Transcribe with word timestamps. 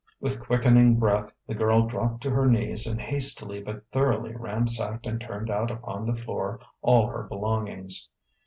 With 0.19 0.39
quickening 0.39 0.97
breath, 0.97 1.31
the 1.45 1.53
girl 1.53 1.85
dropped 1.85 2.23
to 2.23 2.31
her 2.31 2.47
knees 2.49 2.87
and 2.87 2.99
hastily 2.99 3.61
but 3.61 3.85
thoroughly 3.91 4.33
ransacked 4.35 5.05
and 5.05 5.21
turned 5.21 5.51
out 5.51 5.69
upon 5.69 6.07
the 6.07 6.15
floor 6.15 6.59
all 6.81 7.05
her 7.05 7.21
belongings. 7.21 8.09